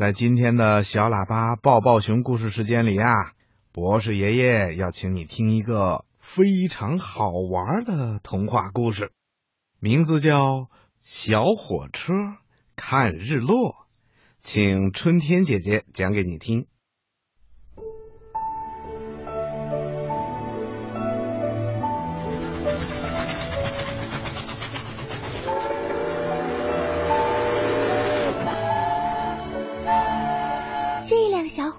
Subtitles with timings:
[0.00, 3.34] 在今天的小喇叭抱抱熊故事时间里呀，
[3.70, 9.12] 博士爷爷要请你听一个非常好玩的童话故事，
[9.78, 10.52] 名字叫
[11.02, 12.14] 《小火车
[12.76, 13.72] 看日落》，
[14.38, 16.66] 请春天姐姐讲给你听。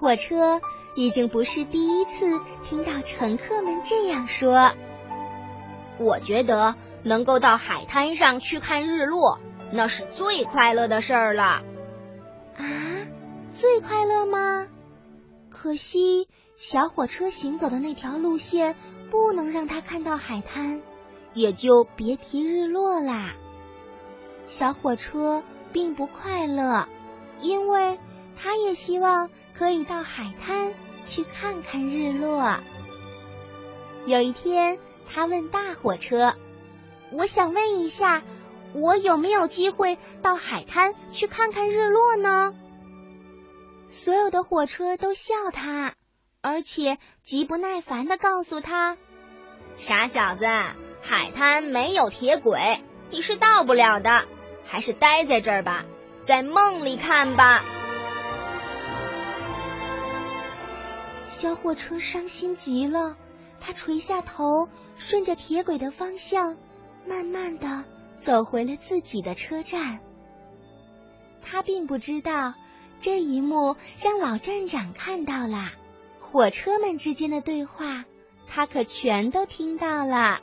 [0.02, 0.60] 火车
[0.96, 4.72] 已经不是第一次听到乘客们这样说。
[5.96, 6.74] 我觉得
[7.04, 9.38] 能够到海滩上去看日落，
[9.70, 11.62] 那是最快乐的事儿了。
[12.56, 12.66] 啊，
[13.52, 14.66] 最快乐吗？
[15.50, 16.26] 可惜
[16.56, 18.74] 小火车行走的那条路线
[19.08, 20.82] 不能让它看到海滩，
[21.32, 23.34] 也就别提日落啦。
[24.48, 26.88] 小火车并不快乐，
[27.40, 28.00] 因为
[28.34, 29.30] 它也希望。
[29.62, 32.58] 可以到海滩去看看日落。
[34.06, 36.34] 有一天，他问大火车
[37.14, 38.24] ：“我想问一下，
[38.72, 42.52] 我有没有机会到海滩去看看日落呢？”
[43.86, 45.94] 所有的火车都笑他，
[46.40, 48.96] 而且极不耐烦的告诉他
[49.78, 50.44] ：“傻小子，
[51.02, 54.24] 海滩没有铁轨，你是到不了的。
[54.66, 55.84] 还是待在这儿吧，
[56.26, 57.62] 在梦里看吧。”
[61.42, 63.16] 小火车伤心极了，
[63.60, 66.56] 他垂下头，顺着铁轨的方向，
[67.04, 67.82] 慢慢的
[68.20, 69.98] 走回了自己的车站。
[71.40, 72.54] 他并不知道，
[73.00, 75.70] 这一幕让老站长看到了，
[76.20, 78.04] 火车们之间的对话，
[78.46, 80.40] 他可全都听到了。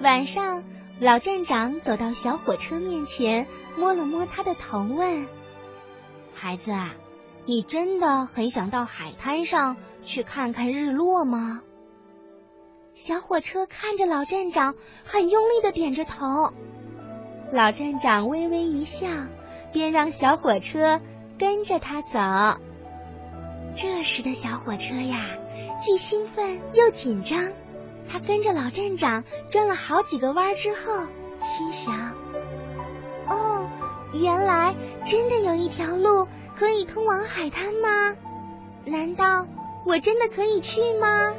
[0.00, 0.64] 晚上，
[0.98, 3.46] 老站长走到小火车面前，
[3.78, 5.28] 摸了摸他的头，问
[6.34, 6.96] ：“孩子啊。”
[7.44, 11.62] 你真的很想到海滩上去看看日落吗？
[12.94, 16.52] 小火车看着老站长，很用力的点着头。
[17.50, 19.08] 老站长微微一笑，
[19.72, 21.00] 便让小火车
[21.38, 22.60] 跟着他走。
[23.74, 25.26] 这时的小火车呀，
[25.80, 27.50] 既兴奋又紧张。
[28.08, 31.06] 他跟着老站长转了好几个弯之后，
[31.42, 32.14] 心想：
[34.12, 34.74] 原来
[35.04, 36.28] 真的有一条路。
[36.54, 38.14] 可以通往海滩吗？
[38.84, 39.48] 难道
[39.84, 41.34] 我真的可以去吗？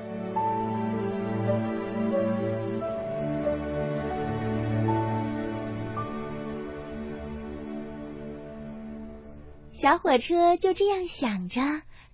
[9.72, 11.62] 小火车就这样想着，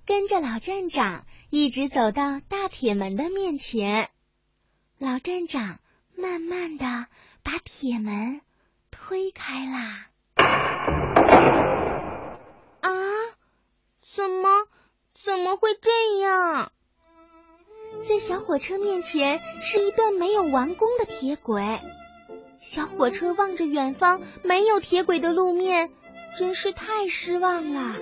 [0.05, 4.09] 跟着老站长一直走到大铁门的面前。
[4.99, 5.79] 老站长
[6.15, 7.07] 慢慢的
[7.41, 8.41] 把铁门
[8.91, 10.08] 推开啦。
[12.81, 12.89] 啊
[14.15, 14.67] 怎么？
[15.21, 16.71] 怎么会这样？
[18.01, 21.79] 在小火车面前是一段没有完工的铁轨。
[22.61, 25.91] 小火车望着远方没有铁轨的路面，
[26.37, 27.95] 真是太失望了。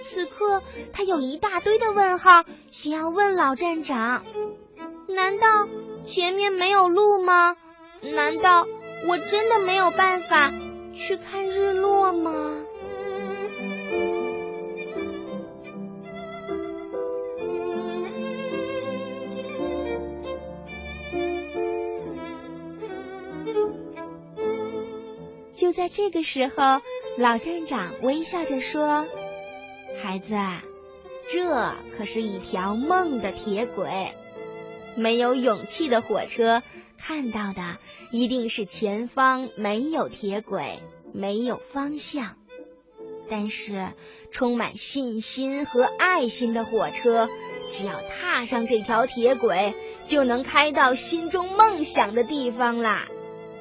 [0.00, 0.62] 此刻，
[0.92, 4.24] 他有一大堆的问号，想要问老站长：
[5.08, 5.68] 难道
[6.04, 7.56] 前面没有路吗？
[8.00, 8.66] 难道
[9.06, 10.52] 我真的没有办法
[10.98, 12.64] 去看日落吗？
[25.54, 26.82] 就在这个时候，
[27.16, 29.06] 老站长微笑着说
[30.02, 30.34] ：“孩子，
[31.30, 34.08] 这可是一条梦的铁轨。
[34.96, 36.62] 没有勇气的火车
[36.98, 37.78] 看到的
[38.10, 40.80] 一定是前方没有铁轨，
[41.12, 42.36] 没有方向。
[43.30, 43.92] 但是
[44.32, 47.28] 充满信心和爱心的火车，
[47.72, 49.74] 只要踏上这条铁轨，
[50.06, 53.06] 就能开到心中梦想的地方啦。”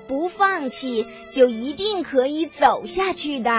[0.08, 3.52] 不放弃，就一定可以走下去的。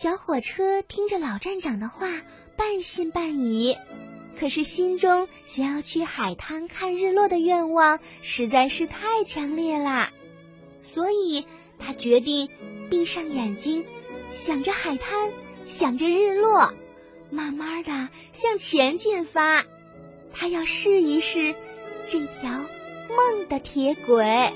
[0.00, 2.06] 小火车听着老站长的话，
[2.56, 3.76] 半信半疑，
[4.38, 10.10] 可是心中想要去海滩看日落的愿望实在是太强烈了，
[10.80, 11.44] 所以
[11.80, 12.48] 他决定
[12.88, 13.84] 闭上眼睛，
[14.30, 15.32] 想着海滩，
[15.64, 16.72] 想着日落。
[17.28, 19.64] 慢慢的向前进发，
[20.32, 21.56] 他要试一试
[22.06, 24.54] 这条梦的铁轨。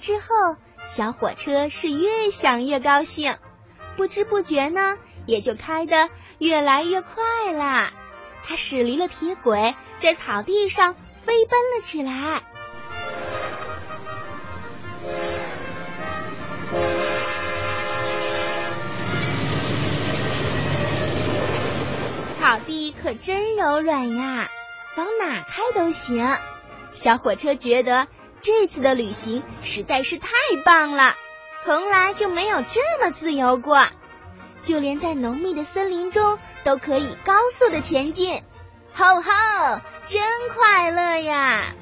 [0.00, 0.56] 之后，
[0.88, 3.36] 小火车是越想越高兴，
[3.96, 6.08] 不知不觉呢，也就开得
[6.38, 7.92] 越来越快啦。
[8.42, 12.40] 它驶离了铁轨，在草地上飞奔了起来。
[22.38, 24.48] 草地可真柔软呀，
[24.96, 26.26] 往哪开都行。
[26.90, 28.08] 小火车觉得
[28.42, 30.30] 这次的旅行实在是太
[30.64, 31.14] 棒了，
[31.62, 33.86] 从来就没有这么自由过。
[34.62, 38.42] 就连在浓密的森林中都可以高速的前进，
[38.92, 40.22] 吼吼，真
[40.54, 41.72] 快乐呀！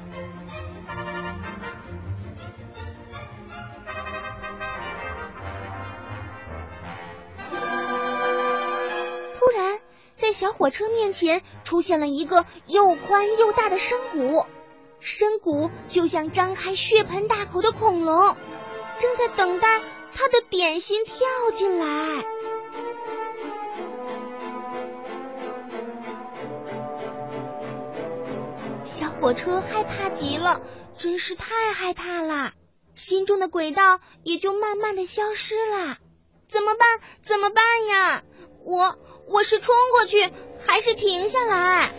[9.37, 9.79] 突然，
[10.15, 14.45] 在小火车面前出现了一个又宽又大的深谷，
[14.99, 18.35] 深谷就像张开血盆大口的恐龙，
[18.99, 19.81] 正在等待
[20.13, 22.25] 它的点心跳进来。
[28.83, 30.61] 小火车害怕极了，
[30.97, 32.51] 真是太害怕了，
[32.95, 35.97] 心中的轨道也就慢慢的消失了。
[36.47, 36.87] 怎么办？
[37.21, 38.23] 怎么办呀？
[38.65, 38.97] 我
[39.27, 40.29] 我是冲过去，
[40.67, 41.91] 还是停下来？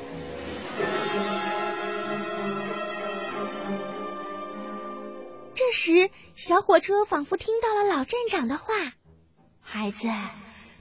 [5.61, 8.73] 这时，小火车仿佛听到了老站长的话
[9.61, 10.09] ：“孩子，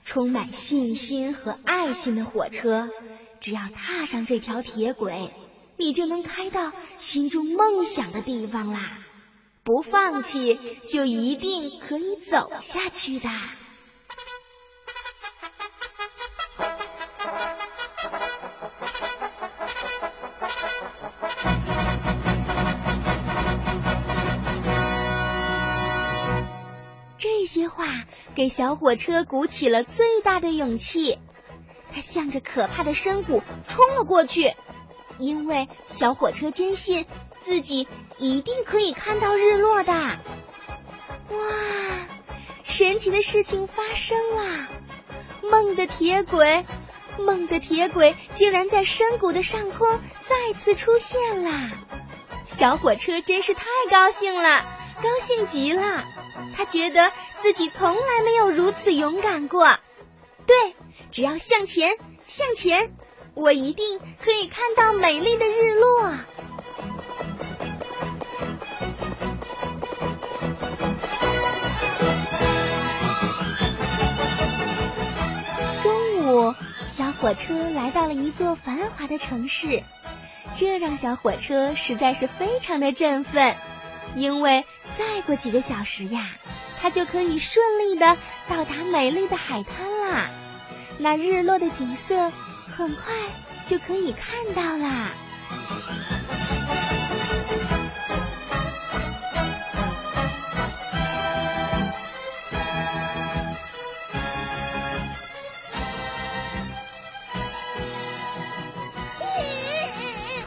[0.06, 2.88] 充满信心和爱心的火车，
[3.42, 5.34] 只要踏上这条铁轨。”
[5.76, 9.00] 你就能开到心中梦想的地方啦！
[9.64, 10.58] 不放弃，
[10.90, 13.30] 就一定可以走下去的。
[27.80, 28.04] 话
[28.36, 31.18] 给小火车鼓起了最大的勇气，
[31.94, 34.54] 他向着可怕的深谷冲了过去。
[35.18, 37.06] 因为小火车坚信
[37.40, 37.88] 自己
[38.18, 39.94] 一定可以看到日落的。
[39.94, 40.18] 哇，
[42.64, 44.68] 神奇的事情发生了！
[45.42, 46.66] 梦的铁轨，
[47.18, 51.72] 梦的铁轨竟然在深谷的上空再次出现了。
[52.46, 54.66] 小火车真是太高兴了，
[55.02, 56.04] 高兴极了。
[56.56, 59.78] 他觉得自己从来没有如此勇敢过。
[60.46, 60.76] 对，
[61.12, 62.92] 只要向前，向前。
[63.36, 66.14] 我一定可以看到美丽的日落。
[75.82, 76.56] 中午，
[76.90, 79.84] 小火车来到了一座繁华的城市，
[80.58, 83.56] 这让小火车实在是非常的振奋，
[84.16, 84.66] 因为
[85.00, 86.28] 再过几个小时呀，
[86.82, 88.18] 它就可以顺利的
[88.50, 90.30] 到达美丽的海滩啦。
[90.98, 92.32] 那日落的景色。
[92.80, 93.14] 很快
[93.66, 95.10] 就可以看到啦！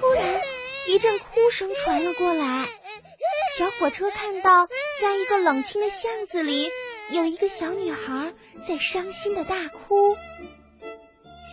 [0.01, 0.41] 突然，
[0.89, 2.82] 一阵哭声传了过来。
[3.63, 4.67] 小火车看到，
[5.01, 6.69] 在一个冷清的巷子里，
[7.13, 8.33] 有一个小女孩
[8.67, 10.17] 在伤心的大哭。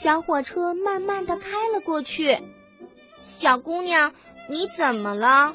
[0.01, 2.39] 小火车慢慢的开了过去，
[3.21, 4.15] 小姑娘，
[4.49, 5.53] 你怎么了？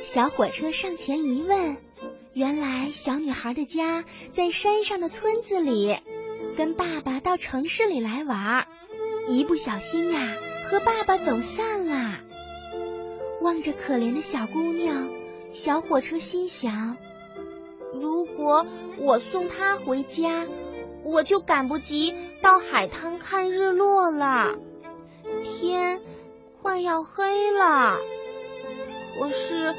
[0.00, 1.76] 小火车上前一问，
[2.32, 5.98] 原来小女孩的家在山上的村子里，
[6.56, 8.66] 跟爸爸到城市里来玩，
[9.28, 10.34] 一不小心呀，
[10.70, 12.20] 和爸爸走散了。
[13.42, 15.10] 望着可怜的小姑娘，
[15.54, 16.98] 小火车心想：
[17.94, 18.66] 如果
[18.98, 20.46] 我送她回家。
[21.06, 24.54] 我就赶不及到海滩看日落了，
[25.42, 26.00] 天
[26.62, 27.98] 快要黑了。
[29.18, 29.74] 可是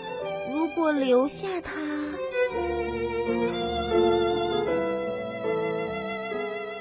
[0.53, 1.71] 如果留下他，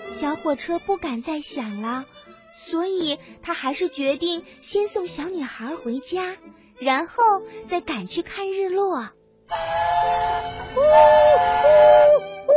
[0.08, 2.04] 小火车不敢再想了，
[2.52, 6.36] 所以他还是决定先送小女孩回家，
[6.84, 9.08] 然后再赶去看日落。
[10.76, 10.80] 呜呜
[12.46, 12.52] 呜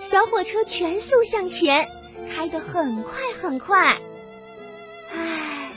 [0.00, 1.88] 小火车全速向前，
[2.30, 4.00] 开得很快很快。
[5.10, 5.72] 唉，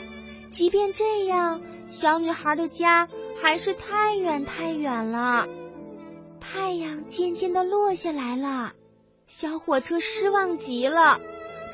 [0.51, 3.10] 即便这样，小女孩的家
[3.41, 5.48] 还是太远太远了。
[6.39, 8.74] 太阳渐渐的落下来了，
[9.25, 11.19] 小火车失望极了。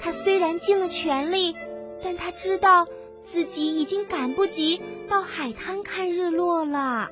[0.01, 1.57] 他虽然尽了全力，
[2.01, 2.87] 但他知道
[3.21, 7.09] 自己已经赶不及到海滩看日落了。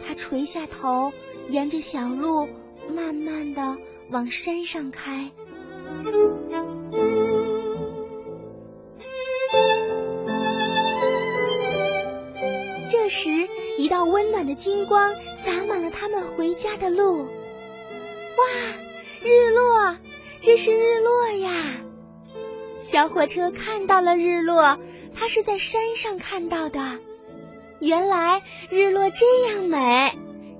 [0.00, 1.12] 他垂下头，
[1.48, 2.48] 沿着小路
[2.94, 3.76] 慢慢的
[4.10, 5.30] 往山上开。
[12.90, 13.30] 这时，
[13.78, 17.24] 一道温暖的金光洒满了他们回家的路。
[17.24, 17.28] 哇，
[19.22, 19.96] 日落！
[20.40, 21.80] 这是日落呀！
[22.80, 24.78] 小火车看到了日落，
[25.16, 26.98] 他是在山上看到的。
[27.80, 30.12] 原来日落这样美，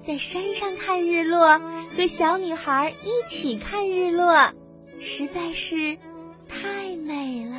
[0.03, 1.61] 在山上看日落，
[1.97, 4.53] 和小女孩一起看日落，
[4.99, 5.99] 实在是
[6.49, 7.56] 太美了。